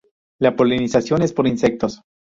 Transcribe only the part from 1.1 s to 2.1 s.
es por insectos.